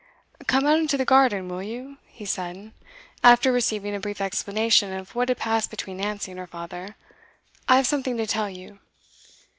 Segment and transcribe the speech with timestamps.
[0.47, 2.71] 'Come out into the garden, will you?' he said,
[3.23, 6.95] after receiving a brief explanation of what had passed between Nancy and her father.
[7.69, 8.79] 'I've something to tell you.